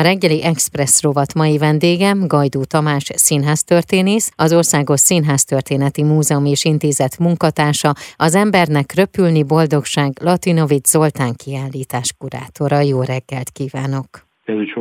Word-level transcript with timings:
A 0.00 0.02
reggeli 0.02 0.42
Express 0.42 1.02
rovat 1.02 1.34
mai 1.34 1.58
vendégem 1.58 2.26
Gajdú 2.26 2.64
Tamás 2.64 3.04
színháztörténész, 3.14 4.32
az 4.36 4.52
Országos 4.52 5.00
Színháztörténeti 5.00 6.02
Múzeum 6.02 6.44
és 6.44 6.64
Intézet 6.64 7.18
munkatársa, 7.18 7.92
az 8.16 8.34
embernek 8.34 8.94
röpülni 8.94 9.42
boldogság 9.44 10.12
Latinovic 10.20 10.88
Zoltán 10.88 11.32
kiállítás 11.44 12.14
kurátora. 12.18 12.80
Jó 12.80 13.02
reggelt 13.02 13.50
kívánok! 13.50 14.08
Kedves 14.44 14.72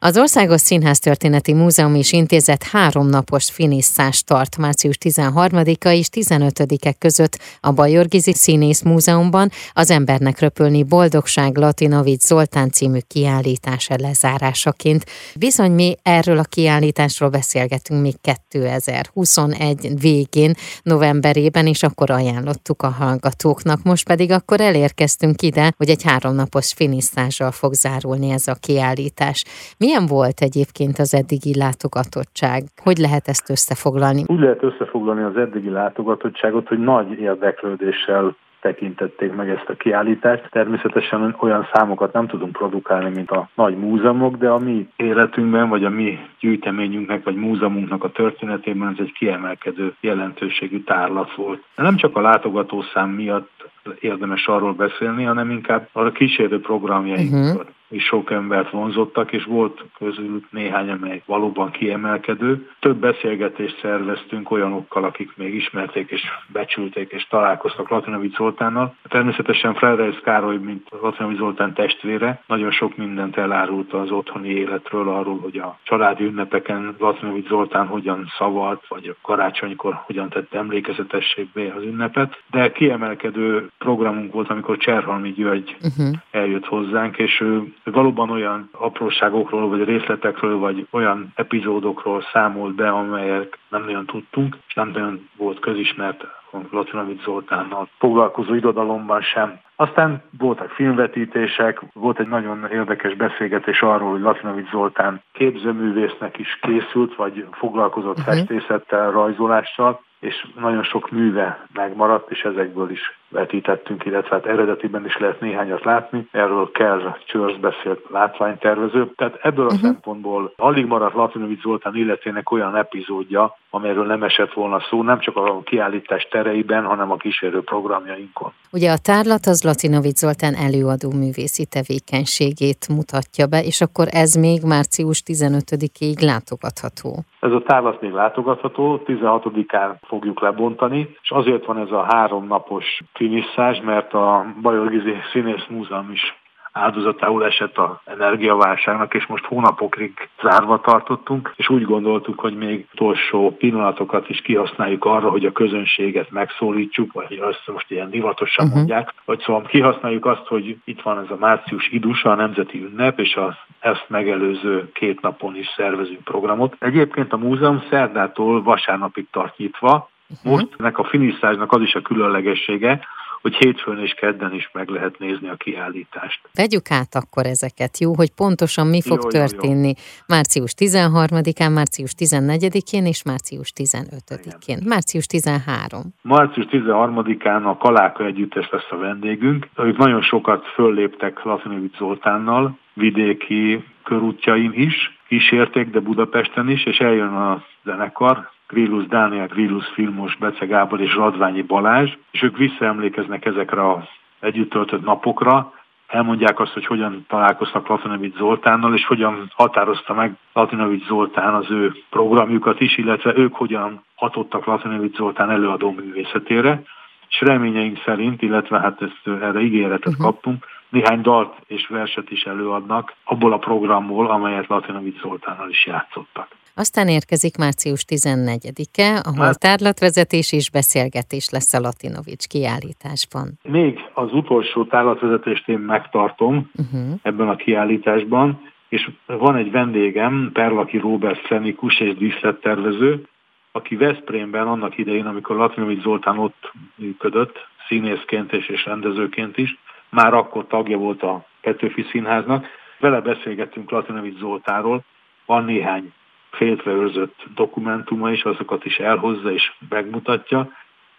az 0.00 0.16
Országos 0.16 0.60
Színháztörténeti 0.60 1.52
Múzeum 1.52 1.94
és 1.94 2.12
Intézet 2.12 2.62
háromnapos 2.62 3.50
finisztást 3.50 4.26
tart 4.26 4.56
március 4.56 4.98
13-a 5.04 5.88
és 5.88 6.08
15-e 6.12 6.92
között 6.92 7.38
a 7.60 7.72
Bajorgizi 7.72 8.34
Színész 8.34 8.82
Múzeumban 8.82 9.50
az 9.72 9.90
Embernek 9.90 10.38
röpülni 10.40 10.82
boldogság 10.82 11.56
Latinovic 11.56 12.26
Zoltán 12.26 12.70
című 12.70 12.98
kiállítása 13.06 13.96
lezárásaként. 13.98 15.04
Bizony 15.36 15.72
mi 15.72 15.96
erről 16.02 16.38
a 16.38 16.42
kiállításról 16.42 17.28
beszélgetünk 17.28 18.02
még 18.02 18.14
2021 18.20 20.00
végén, 20.00 20.54
novemberében, 20.82 21.66
és 21.66 21.82
akkor 21.82 22.10
ajánlottuk 22.10 22.82
a 22.82 22.88
hallgatóknak. 22.88 23.82
Most 23.82 24.06
pedig 24.06 24.30
akkor 24.30 24.60
elérkeztünk 24.60 25.42
ide, 25.42 25.72
hogy 25.76 25.88
egy 25.88 26.02
háromnapos 26.02 26.72
finisztással 26.72 27.52
fog 27.52 27.74
zárulni 27.74 28.30
ez 28.30 28.46
a 28.46 28.54
kiállítás. 28.54 29.44
Mi 29.76 29.87
milyen 29.88 30.06
volt 30.06 30.40
egyébként 30.40 30.98
az 30.98 31.14
eddigi 31.14 31.54
látogatottság? 31.58 32.62
Hogy 32.82 32.98
lehet 32.98 33.28
ezt 33.28 33.50
összefoglalni? 33.50 34.22
Úgy 34.26 34.40
lehet 34.40 34.62
összefoglalni 34.62 35.22
az 35.22 35.36
eddigi 35.36 35.70
látogatottságot, 35.70 36.68
hogy 36.68 36.78
nagy 36.78 37.20
érdeklődéssel 37.20 38.36
tekintették 38.60 39.34
meg 39.34 39.48
ezt 39.48 39.68
a 39.68 39.76
kiállítást. 39.76 40.48
Természetesen 40.50 41.36
olyan 41.40 41.68
számokat 41.72 42.12
nem 42.12 42.26
tudunk 42.26 42.52
produkálni, 42.52 43.10
mint 43.14 43.30
a 43.30 43.48
nagy 43.54 43.76
múzeumok, 43.76 44.36
de 44.36 44.48
a 44.48 44.58
mi 44.58 44.88
életünkben, 44.96 45.68
vagy 45.68 45.84
a 45.84 45.90
mi 45.90 46.18
gyűjteményünknek, 46.40 47.24
vagy 47.24 47.36
múzeumunknak 47.36 48.04
a 48.04 48.10
történetében 48.10 48.88
ez 48.88 48.98
egy 48.98 49.12
kiemelkedő 49.12 49.94
jelentőségű 50.00 50.82
tárlat 50.82 51.34
volt. 51.34 51.62
De 51.76 51.82
nem 51.82 51.96
csak 51.96 52.16
a 52.16 52.20
látogatószám 52.20 53.10
miatt 53.10 53.70
érdemes 54.00 54.46
arról 54.46 54.72
beszélni, 54.72 55.24
hanem 55.24 55.50
inkább 55.50 55.88
a 55.92 56.10
kísérő 56.10 56.60
programjainkat. 56.60 57.54
Uh-huh 57.54 57.76
is 57.88 58.04
sok 58.04 58.30
embert 58.30 58.70
vonzottak, 58.70 59.32
és 59.32 59.44
volt 59.44 59.84
közülük 59.98 60.46
néhány, 60.50 60.90
amely 60.90 61.22
valóban 61.26 61.70
kiemelkedő. 61.70 62.70
Több 62.80 62.96
beszélgetést 62.96 63.78
szerveztünk 63.80 64.50
olyanokkal, 64.50 65.04
akik 65.04 65.36
még 65.36 65.54
ismerték 65.54 66.10
és 66.10 66.22
becsülték 66.52 67.12
és 67.12 67.26
találkoztak 67.26 67.88
Latinovic 67.88 68.36
Zoltánnal. 68.36 68.94
Természetesen 69.08 69.74
Frederik 69.74 70.22
Károly, 70.22 70.56
mint 70.56 70.88
Latinovic 71.02 71.38
Zoltán 71.38 71.74
testvére, 71.74 72.42
nagyon 72.46 72.70
sok 72.70 72.96
mindent 72.96 73.36
elárulta 73.36 74.00
az 74.00 74.10
otthoni 74.10 74.48
életről, 74.48 75.08
arról, 75.08 75.38
hogy 75.38 75.58
a 75.58 75.78
családi 75.82 76.24
ünnepeken 76.24 76.94
Latinovic 76.98 77.48
Zoltán 77.48 77.86
hogyan 77.86 78.26
szavalt, 78.38 78.86
vagy 78.88 79.06
a 79.08 79.16
karácsonykor 79.22 79.94
hogyan 79.94 80.28
tett 80.28 80.54
emlékezetességbe 80.54 81.72
az 81.76 81.82
ünnepet. 81.82 82.42
De 82.50 82.72
kiemelkedő 82.72 83.70
programunk 83.78 84.32
volt, 84.32 84.50
amikor 84.50 84.76
Cserhalmi 84.76 85.32
György 85.32 85.76
uh-huh. 85.80 86.14
eljött 86.30 86.66
hozzánk, 86.66 87.18
és 87.18 87.40
ő 87.40 87.74
valóban 87.92 88.30
olyan 88.30 88.68
apróságokról, 88.72 89.68
vagy 89.68 89.84
részletekről, 89.84 90.58
vagy 90.58 90.86
olyan 90.90 91.32
epizódokról 91.34 92.22
számolt 92.32 92.74
be, 92.74 92.88
amelyek 92.88 93.58
nem 93.68 93.84
nagyon 93.84 94.06
tudtunk, 94.06 94.56
és 94.68 94.74
nem 94.74 94.88
nagyon 94.88 95.28
volt 95.36 95.58
közismert 95.58 96.24
Latinovic 96.70 97.22
Zoltánnal 97.22 97.88
foglalkozó 97.98 98.54
irodalomban 98.54 99.20
sem. 99.20 99.60
Aztán 99.76 100.22
voltak 100.38 100.70
filmvetítések, 100.70 101.80
volt 101.92 102.18
egy 102.18 102.28
nagyon 102.28 102.66
érdekes 102.72 103.14
beszélgetés 103.14 103.80
arról, 103.82 104.10
hogy 104.10 104.20
Latinovic 104.20 104.70
Zoltán 104.70 105.22
képzőművésznek 105.32 106.38
is 106.38 106.58
készült, 106.60 107.16
vagy 107.16 107.46
foglalkozott 107.52 108.18
uh-huh. 108.18 108.34
festészettel, 108.34 109.10
rajzolással, 109.10 110.00
és 110.20 110.46
nagyon 110.60 110.82
sok 110.82 111.10
műve 111.10 111.66
megmaradt, 111.72 112.30
és 112.30 112.42
ezekből 112.42 112.90
is 112.90 113.18
vetítettünk, 113.28 114.04
illetve 114.04 114.34
hát 114.34 114.46
eredetiben 114.46 115.04
is 115.04 115.16
lehet 115.16 115.40
néhányat 115.40 115.84
látni. 115.84 116.28
Erről 116.30 116.70
kell 116.70 117.16
Csörsz 117.26 117.56
beszélt 117.56 118.00
látványtervező. 118.10 119.12
Tehát 119.16 119.38
ebből 119.42 119.64
a 119.64 119.72
uh-huh. 119.72 119.80
szempontból 119.80 120.52
alig 120.56 120.86
maradt 120.86 121.14
Latinovic 121.14 121.60
Zoltán 121.60 121.96
életének 121.96 122.50
olyan 122.50 122.76
epizódja, 122.76 123.56
amelyről 123.70 124.06
nem 124.06 124.22
esett 124.22 124.52
volna 124.52 124.80
szó, 124.80 125.02
nem 125.02 125.18
csak 125.18 125.36
a 125.36 125.60
kiállítás 125.64 126.28
tereiben, 126.30 126.84
hanem 126.84 127.10
a 127.10 127.16
kísérő 127.16 127.62
programjainkon. 127.62 128.52
Ugye 128.72 128.90
a 128.90 128.98
tárlat 129.02 129.46
az 129.46 129.64
Latinovic 129.64 130.18
Zoltán 130.18 130.54
előadó 130.54 131.10
művészi 131.12 131.66
tevékenységét 131.66 132.88
mutatja 132.88 133.46
be, 133.46 133.62
és 133.62 133.80
akkor 133.80 134.06
ez 134.10 134.34
még 134.34 134.62
március 134.62 135.22
15-ig 135.26 136.20
látogatható. 136.20 137.24
Ez 137.40 137.52
a 137.52 137.62
tárlat 137.62 138.00
még 138.00 138.12
látogatható, 138.12 139.02
16-án 139.06 139.94
fogjuk 140.06 140.40
lebontani, 140.40 141.16
és 141.22 141.30
azért 141.30 141.64
van 141.64 141.78
ez 141.78 141.90
a 141.90 142.06
három 142.08 142.46
napos 142.46 143.00
finisszás, 143.18 143.80
mert 143.80 144.14
a 144.14 144.46
Bajor 144.62 144.88
Gizi 144.90 145.14
Színész 145.32 145.66
Múzeum 145.68 146.10
is 146.12 146.34
áldozatául 146.72 147.44
esett 147.44 147.78
a 147.78 148.00
energiaválságnak, 148.04 149.14
és 149.14 149.26
most 149.26 149.44
hónapokig 149.44 150.28
zárva 150.42 150.80
tartottunk, 150.80 151.52
és 151.56 151.68
úgy 151.68 151.84
gondoltuk, 151.84 152.40
hogy 152.40 152.56
még 152.56 152.86
utolsó 152.92 153.56
pillanatokat 153.56 154.28
is 154.28 154.40
kihasználjuk 154.40 155.04
arra, 155.04 155.30
hogy 155.30 155.44
a 155.44 155.52
közönséget 155.52 156.30
megszólítsuk, 156.30 157.12
vagy 157.12 157.38
azt 157.42 157.62
most 157.72 157.90
ilyen 157.90 158.10
divatosan 158.10 158.64
uh-huh. 158.64 158.78
mondják, 158.78 159.14
vagy 159.24 159.40
szóval 159.40 159.62
kihasználjuk 159.62 160.26
azt, 160.26 160.46
hogy 160.46 160.76
itt 160.84 161.00
van 161.02 161.18
ez 161.18 161.30
a 161.30 161.36
március 161.40 161.88
idusa, 161.88 162.30
a 162.30 162.34
nemzeti 162.34 162.82
ünnep, 162.82 163.20
és 163.20 163.36
az 163.36 163.54
ezt 163.78 164.04
megelőző 164.08 164.92
két 164.92 165.20
napon 165.20 165.56
is 165.56 165.66
szervezünk 165.76 166.24
programot. 166.24 166.76
Egyébként 166.78 167.32
a 167.32 167.36
múzeum 167.36 167.82
szerdától 167.90 168.62
vasárnapig 168.62 169.26
tart 169.30 169.56
nyitva. 169.56 170.08
Most 170.42 170.66
ennek 170.76 170.98
a 170.98 171.04
finiszázsnak 171.04 171.72
az 171.72 171.82
is 171.82 171.94
a 171.94 172.02
különlegessége, 172.02 173.00
hogy 173.42 173.54
hétfőn 173.54 173.98
és 173.98 174.12
kedden 174.12 174.54
is 174.54 174.70
meg 174.72 174.88
lehet 174.88 175.18
nézni 175.18 175.48
a 175.48 175.54
kiállítást. 175.54 176.40
Vegyük 176.54 176.90
át 176.90 177.14
akkor 177.14 177.46
ezeket, 177.46 177.98
jó, 177.98 178.14
hogy 178.14 178.30
pontosan 178.36 178.86
mi 178.86 179.02
fog 179.02 179.18
jó, 179.22 179.28
történni 179.28 179.86
jó, 179.86 179.94
jó. 179.96 180.24
március 180.26 180.74
13-án, 180.78 181.74
március 181.74 182.12
14-én 182.18 183.06
és 183.06 183.22
március 183.22 183.72
15-én. 183.76 184.78
Március 184.86 185.26
13. 185.26 186.02
Március 186.22 186.66
13-án 186.70 187.64
a 187.64 187.76
Kaláka 187.76 188.24
együttes 188.24 188.68
lesz 188.70 188.90
a 188.90 188.96
vendégünk. 188.96 189.68
Ők 189.76 189.96
nagyon 189.96 190.22
sokat 190.22 190.66
fölléptek 190.66 191.42
Latinovic 191.42 191.96
Zoltánnal, 191.96 192.78
vidéki 192.94 193.84
körútjain 194.04 194.72
is, 194.74 195.18
kísérték, 195.28 195.90
de 195.90 196.00
Budapesten 196.00 196.70
is, 196.70 196.84
és 196.84 196.98
eljön 196.98 197.34
a 197.34 197.64
zenekar, 197.84 198.50
Grillus 198.68 199.06
Dániel, 199.06 199.46
Grillus 199.46 199.86
Filmos, 199.86 200.36
Bece 200.36 200.66
Gábor 200.66 201.00
és 201.00 201.14
Radványi 201.14 201.62
Balázs, 201.62 202.16
és 202.30 202.42
ők 202.42 202.56
visszaemlékeznek 202.56 203.44
ezekre 203.44 203.90
az 203.90 204.04
együtt 204.40 204.70
töltött 204.70 205.04
napokra, 205.04 205.72
elmondják 206.06 206.60
azt, 206.60 206.72
hogy 206.72 206.86
hogyan 206.86 207.24
találkoztak 207.28 207.86
Latinovic 207.86 208.36
Zoltánnal, 208.36 208.94
és 208.94 209.06
hogyan 209.06 209.52
határozta 209.54 210.14
meg 210.14 210.36
Latinovic 210.52 211.06
Zoltán 211.06 211.54
az 211.54 211.70
ő 211.70 211.92
programjukat 212.10 212.80
is, 212.80 212.98
illetve 212.98 213.36
ők 213.36 213.54
hogyan 213.54 214.04
hatottak 214.14 214.64
Latinovic 214.64 215.16
Zoltán 215.16 215.50
előadó 215.50 215.90
művészetére, 215.90 216.82
és 217.28 217.40
reményeink 217.40 218.02
szerint, 218.04 218.42
illetve 218.42 218.80
hát 218.80 219.02
ezt 219.02 219.42
erre 219.42 219.60
ígéretet 219.60 220.06
uh-huh. 220.06 220.24
kaptunk, 220.24 220.66
néhány 220.88 221.20
dalt 221.20 221.54
és 221.66 221.86
verset 221.86 222.30
is 222.30 222.42
előadnak 222.42 223.14
abból 223.24 223.52
a 223.52 223.58
programból, 223.58 224.30
amelyet 224.30 224.68
Latinovic 224.68 225.20
Zoltánnal 225.20 225.70
is 225.70 225.86
játszottak. 225.86 226.57
Aztán 226.84 227.08
érkezik 227.08 227.56
március 227.56 228.04
14-e, 228.08 229.20
ahol 229.28 229.44
hát, 229.44 229.60
tárlatvezetés 229.60 230.52
és 230.52 230.70
beszélgetés 230.70 231.50
lesz 231.50 231.74
a 231.74 231.80
Latinovics 231.80 232.46
kiállításban. 232.46 233.46
Még 233.62 233.98
az 234.14 234.32
utolsó 234.32 234.84
tárlatvezetést 234.84 235.68
én 235.68 235.78
megtartom 235.78 236.70
uh-huh. 236.76 237.18
ebben 237.22 237.48
a 237.48 237.56
kiállításban, 237.56 238.60
és 238.88 239.10
van 239.26 239.56
egy 239.56 239.70
vendégem, 239.70 240.50
Perlaki 240.52 240.98
Robert 240.98 241.46
szenikus 241.48 242.00
és 242.00 242.16
díszlettervező, 242.16 243.26
aki 243.72 243.96
Veszprémben 243.96 244.66
annak 244.66 244.98
idején, 244.98 245.26
amikor 245.26 245.56
Latinovics 245.56 246.02
Zoltán 246.02 246.38
ott 246.38 246.72
működött, 246.94 247.56
színészként 247.88 248.52
és, 248.52 248.68
és 248.68 248.84
rendezőként 248.84 249.56
is, 249.56 249.78
már 250.08 250.34
akkor 250.34 250.66
tagja 250.66 250.98
volt 250.98 251.22
a 251.22 251.46
Petőfi 251.60 252.06
Színháznak. 252.10 252.66
Vele 252.98 253.20
beszélgettünk 253.20 253.90
Latinovics 253.90 254.38
Zoltáról, 254.38 255.04
van 255.46 255.64
néhány 255.64 256.12
féltre 256.50 256.90
őrzött 256.90 257.36
dokumentuma 257.54 258.30
is, 258.30 258.42
azokat 258.42 258.84
is 258.84 258.98
elhozza 258.98 259.52
és 259.52 259.72
megmutatja. 259.88 260.70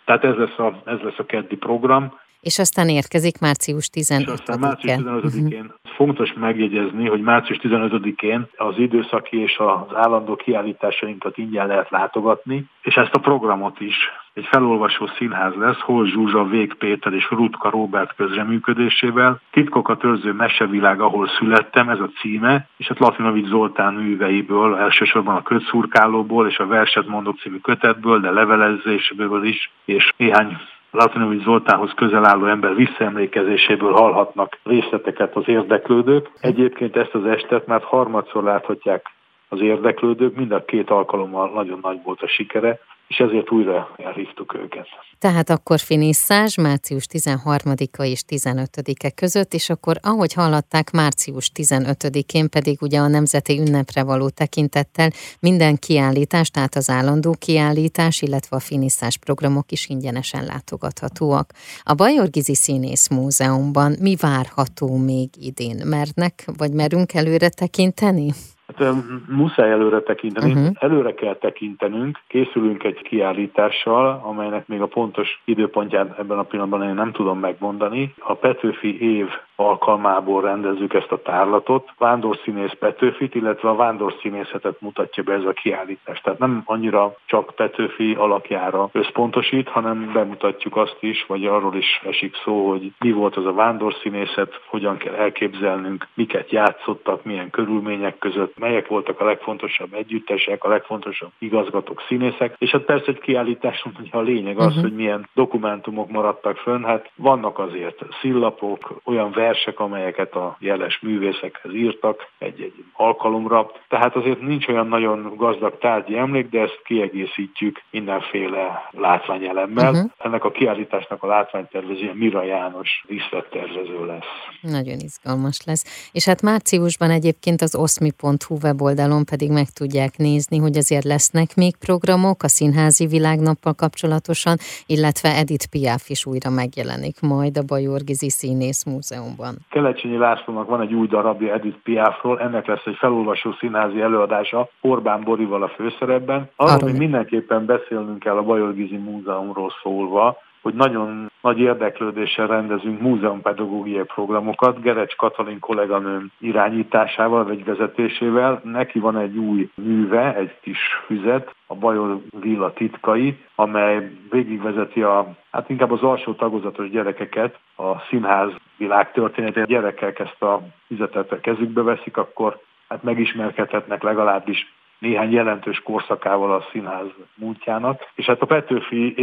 Tehát 0.05 0.23
ez 0.23 0.35
lesz 0.35 0.59
a, 0.59 0.81
ez 0.85 0.99
lesz 0.99 1.17
a 1.19 1.25
keddi 1.25 1.55
program. 1.55 2.13
És 2.41 2.59
aztán 2.59 2.89
érkezik 2.89 3.39
március 3.39 3.89
15-én. 3.93 4.19
És 4.19 4.27
aztán 4.27 4.59
március 4.59 4.93
15-én 4.93 5.05
uh-huh. 5.05 5.65
Fontos 5.99 6.33
megjegyezni, 6.33 7.07
hogy 7.07 7.21
március 7.21 7.59
15-én 7.63 8.47
az 8.57 8.77
időszaki 8.77 9.41
és 9.41 9.57
az 9.57 9.95
állandó 9.95 10.35
kiállításainkat 10.35 11.37
ingyen 11.37 11.67
lehet 11.67 11.89
látogatni, 11.89 12.65
és 12.81 12.95
ezt 12.95 13.15
a 13.15 13.19
programot 13.19 13.79
is 13.79 13.95
egy 14.33 14.45
felolvasó 14.45 15.07
színház 15.17 15.53
lesz, 15.55 15.79
Hol 15.79 16.05
Zsuzsa, 16.05 16.43
Vég 16.43 16.73
Péter 16.73 17.13
és 17.13 17.29
Rutka 17.29 17.69
Robert 17.69 18.15
közreműködésével. 18.15 19.41
Titkokat 19.51 20.03
őrző 20.03 20.33
mesevilág, 20.33 21.01
ahol 21.01 21.27
születtem, 21.27 21.89
ez 21.89 21.99
a 21.99 22.09
címe, 22.19 22.67
és 22.77 22.87
hát 22.87 22.99
Latinovics 22.99 23.47
Zoltán 23.47 23.93
műveiből, 23.93 24.75
elsősorban 24.75 25.35
a 25.35 25.43
kötszurkálóból 25.43 26.47
és 26.47 26.57
a 26.57 26.67
Verset 26.67 27.07
mondok 27.07 27.39
című 27.39 27.57
kötetből, 27.57 28.19
de 28.19 28.31
levelezésből 28.31 29.43
is, 29.43 29.71
és 29.85 30.11
néhány 30.17 30.57
Latinovics 30.91 31.43
Zoltánhoz 31.43 31.91
közel 31.95 32.25
álló 32.25 32.45
ember 32.45 32.75
visszaemlékezéséből 32.75 33.93
hallhatnak 33.93 34.57
részleteket 34.63 35.35
az 35.35 35.47
érdeklődők. 35.47 36.29
Egyébként 36.39 36.95
ezt 36.95 37.13
az 37.13 37.25
estet 37.25 37.67
már 37.67 37.81
harmadszor 37.81 38.43
láthatják 38.43 39.11
az 39.49 39.61
érdeklődők, 39.61 40.35
mind 40.35 40.51
a 40.51 40.65
két 40.65 40.89
alkalommal 40.89 41.51
nagyon 41.53 41.79
nagy 41.81 41.99
volt 42.03 42.21
a 42.21 42.27
sikere, 42.27 42.79
és 43.09 43.17
ezért 43.17 43.51
újra 43.51 43.95
elhívtuk 43.97 44.53
őket. 44.53 44.87
Tehát 45.19 45.49
akkor 45.49 45.79
finisszás 45.79 46.55
március 46.55 47.05
13-a 47.11 48.03
és 48.03 48.21
15-e 48.27 49.09
között, 49.09 49.53
és 49.53 49.69
akkor 49.69 49.97
ahogy 50.01 50.33
hallatták, 50.33 50.91
március 50.91 51.51
15-én 51.55 52.49
pedig 52.49 52.81
ugye 52.81 52.99
a 52.99 53.07
nemzeti 53.07 53.59
ünnepre 53.59 54.03
való 54.03 54.29
tekintettel 54.29 55.09
minden 55.39 55.75
kiállítás, 55.75 56.49
tehát 56.49 56.75
az 56.75 56.89
állandó 56.89 57.35
kiállítás, 57.39 58.21
illetve 58.21 58.55
a 58.55 58.59
finisszás 58.59 59.17
programok 59.17 59.71
is 59.71 59.87
ingyenesen 59.87 60.45
látogathatóak. 60.45 61.51
A 61.83 61.93
Bajorgizi 61.93 62.55
Színész 62.55 63.07
Múzeumban 63.07 63.95
mi 63.99 64.15
várható 64.15 64.97
még 64.97 65.29
idén? 65.39 65.81
Mernek, 65.85 66.45
vagy 66.57 66.73
merünk 66.73 67.13
előre 67.13 67.49
tekinteni? 67.49 68.33
Hát 68.77 68.93
muszáj 69.27 69.71
előre 69.71 69.99
tekinteni, 69.99 70.51
uh-huh. 70.51 70.75
előre 70.79 71.13
kell 71.13 71.35
tekintenünk, 71.35 72.19
készülünk 72.27 72.83
egy 72.83 73.01
kiállítással, 73.01 74.21
amelynek 74.23 74.67
még 74.67 74.81
a 74.81 74.85
pontos 74.85 75.41
időpontját 75.45 76.19
ebben 76.19 76.37
a 76.37 76.43
pillanatban 76.43 76.83
én 76.83 76.93
nem 76.93 77.11
tudom 77.11 77.39
megmondani. 77.39 78.13
A 78.19 78.33
Petőfi 78.33 79.01
év 79.01 79.27
alkalmából 79.59 80.41
rendezzük 80.41 80.93
ezt 80.93 81.11
a 81.11 81.21
tárlatot. 81.21 81.89
Vándorszínész 81.97 82.73
Petőfit, 82.79 83.35
illetve 83.35 83.69
a 83.69 83.75
vándorszínészetet 83.75 84.81
mutatja 84.81 85.23
be 85.23 85.33
ez 85.33 85.43
a 85.43 85.51
kiállítás. 85.51 86.21
Tehát 86.21 86.39
nem 86.39 86.61
annyira 86.65 87.15
csak 87.25 87.51
Petőfi 87.55 88.13
alakjára 88.13 88.89
összpontosít, 88.91 89.69
hanem 89.69 90.11
bemutatjuk 90.13 90.77
azt 90.77 90.97
is, 90.99 91.25
vagy 91.27 91.45
arról 91.45 91.75
is 91.75 92.01
esik 92.05 92.35
szó, 92.43 92.69
hogy 92.69 92.91
mi 92.99 93.11
volt 93.11 93.35
az 93.35 93.45
a 93.45 93.53
vándorszínészet, 93.53 94.61
hogyan 94.65 94.97
kell 94.97 95.13
elképzelnünk, 95.13 96.07
miket 96.13 96.51
játszottak, 96.51 97.23
milyen 97.23 97.49
körülmények 97.49 98.17
között, 98.17 98.59
melyek 98.59 98.87
voltak 98.87 99.19
a 99.19 99.25
legfontosabb 99.25 99.93
együttesek, 99.93 100.63
a 100.63 100.69
legfontosabb 100.69 101.31
igazgatók, 101.39 102.03
színészek, 102.07 102.55
és 102.57 102.71
hát 102.71 102.81
persze 102.81 103.07
egy 103.07 103.19
kiállításon 103.19 103.93
a 104.11 104.19
lényeg 104.19 104.57
az, 104.57 104.65
uh-huh. 104.65 104.81
hogy 104.81 104.93
milyen 104.93 105.29
dokumentumok 105.33 106.09
maradtak 106.09 106.57
fönn, 106.57 106.83
hát 106.83 107.11
vannak 107.15 107.59
azért 107.59 108.05
szillapok, 108.21 109.01
olyan 109.05 109.31
versek, 109.49 109.79
amelyeket 109.79 110.33
a 110.35 110.57
jeles 110.59 110.99
művészekhez 111.01 111.73
írtak 111.73 112.27
egy-egy 112.37 112.83
alkalomra, 112.93 113.71
tehát 113.87 114.15
azért 114.15 114.41
nincs 114.41 114.67
olyan 114.67 114.87
nagyon 114.87 115.33
gazdag 115.37 115.77
tárgyi 115.77 116.17
emlék, 116.17 116.49
de 116.49 116.61
ezt 116.61 116.81
kiegészítjük 116.83 117.81
mindenféle 117.91 118.89
látványelemmel. 118.91 119.91
Uh-huh. 119.91 120.11
Ennek 120.17 120.43
a 120.43 120.51
kiállításnak 120.51 121.23
a 121.23 121.27
látványtervezője 121.27 122.13
Mira 122.13 122.43
János 122.43 123.03
díszlettervező 123.07 124.05
lesz. 124.05 124.25
Nagyon 124.61 124.97
izgalmas 124.99 125.59
lesz. 125.65 126.09
És 126.11 126.25
hát 126.25 126.41
márciusban 126.41 127.09
egyébként 127.09 127.61
az 127.61 127.75
oszmi.hu 127.75 128.37
Hu 128.47 128.57
weboldalon 128.63 129.25
pedig 129.25 129.51
meg 129.51 129.69
tudják 129.69 130.17
nézni, 130.17 130.57
hogy 130.57 130.77
azért 130.77 131.03
lesznek 131.03 131.55
még 131.55 131.75
programok 131.75 132.43
a 132.43 132.47
színházi 132.47 133.07
világnappal 133.07 133.73
kapcsolatosan, 133.73 134.57
illetve 134.85 135.35
Edith 135.35 135.65
Piaf 135.65 136.09
is 136.09 136.25
újra 136.25 136.49
megjelenik 136.49 137.19
majd 137.21 137.57
a 137.57 137.63
Bajorgizi 137.63 138.29
Színész 138.29 138.83
Múzeumban. 138.83 139.38
Kelecsényi 139.69 140.17
Lászlónak 140.17 140.67
van 140.67 140.81
egy 140.81 140.93
új 140.93 141.07
darabja 141.07 141.53
Edith 141.53 141.77
Piafról, 141.83 142.39
ennek 142.39 142.65
lesz 142.65 142.85
egy 142.85 142.95
felolvasó 142.95 143.51
színházi 143.51 144.01
előadása 144.01 144.69
Orbán 144.81 145.23
Borival 145.23 145.63
a 145.63 145.67
főszerepben. 145.67 146.49
Arról, 146.55 146.89
hogy 146.89 146.97
mindenképpen 146.97 147.65
beszélnünk 147.65 148.19
kell 148.19 148.37
a 148.37 148.43
Bajorgizi 148.43 148.97
Múzeumról 148.97 149.71
szólva, 149.83 150.37
hogy 150.61 150.73
nagyon 150.73 151.31
nagy 151.41 151.59
érdeklődéssel 151.59 152.47
rendezünk 152.47 153.01
múzeumpedagógiai 153.01 154.03
programokat, 154.03 154.81
Gerecs 154.81 155.15
Katalin 155.15 155.59
kolléganőm 155.59 156.31
irányításával 156.39 157.43
vagy 157.43 157.65
vezetésével. 157.65 158.61
Neki 158.63 158.99
van 158.99 159.17
egy 159.17 159.37
új 159.37 159.69
műve, 159.75 160.35
egy 160.35 160.59
kis 160.61 160.79
füzet, 161.05 161.55
a 161.67 161.75
Bajor 161.75 162.21
Villa 162.39 162.73
titkai, 162.73 163.37
amely 163.55 164.11
végigvezeti 164.29 165.01
a, 165.01 165.35
hát 165.51 165.69
inkább 165.69 165.91
az 165.91 166.01
alsó 166.01 166.33
tagozatos 166.33 166.89
gyerekeket 166.89 167.59
a 167.75 167.99
színház 168.09 168.51
világ 168.77 169.11
történetét. 169.11 169.63
A 169.63 169.67
gyerekek 169.67 170.19
ezt 170.19 170.41
a 170.41 170.61
füzetet 170.87 171.31
a 171.31 171.39
kezükbe 171.39 171.81
veszik, 171.81 172.17
akkor 172.17 172.59
hát 172.87 173.03
megismerkedhetnek 173.03 174.03
legalábbis 174.03 174.73
néhány 174.99 175.31
jelentős 175.31 175.79
korszakával 175.79 176.53
a 176.53 176.65
színház 176.71 177.07
múltjának, 177.35 178.11
és 178.15 178.25
hát 178.25 178.41
a 178.41 178.45
Petőfi 178.45 179.13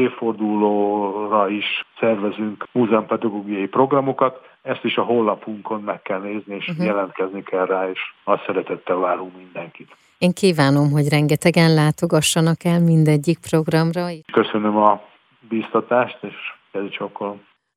évfordulóra 1.36 1.48
is 1.48 1.84
szervezünk 2.00 2.66
múzeumpedagógiai 2.72 3.66
programokat, 3.66 4.40
ezt 4.62 4.84
is 4.84 4.96
a 4.96 5.02
honlapunkon 5.02 5.80
meg 5.80 6.02
kell 6.02 6.20
nézni, 6.20 6.54
és 6.54 6.68
uh-huh. 6.68 6.86
jelentkezni 6.86 7.42
kell 7.42 7.66
rá, 7.66 7.90
és 7.90 8.00
azt 8.24 8.42
szeretettel 8.46 8.96
várunk 8.96 9.36
mindenkit. 9.36 9.96
Én 10.18 10.32
kívánom, 10.32 10.90
hogy 10.90 11.08
rengetegen 11.08 11.74
látogassanak 11.74 12.64
el 12.64 12.80
mindegyik 12.80 13.38
programra. 13.50 14.06
Köszönöm 14.32 14.76
a 14.76 15.00
bíztatást, 15.48 16.18
és 16.20 16.34
kezdjük 16.72 17.20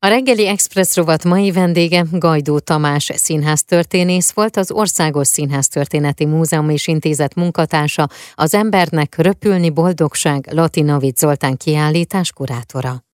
a 0.02 0.08
reggeli 0.08 0.48
Express 0.48 0.96
rovat 0.96 1.24
mai 1.24 1.52
vendége 1.52 2.04
Gajdó 2.12 2.60
Tamás 2.60 3.04
színháztörténész 3.04 4.34
volt, 4.34 4.58
az 4.58 4.72
Országos 4.72 5.28
Színháztörténeti 5.28 6.26
Múzeum 6.26 6.70
és 6.70 6.88
Intézet 6.88 7.36
munkatársa, 7.36 8.08
az 8.36 8.54
embernek 8.54 9.16
röpülni 9.18 9.70
boldogság 9.70 10.46
Latinovic 10.52 11.20
Zoltán 11.20 11.58
kiállítás 11.58 12.32
kurátora. 12.32 13.02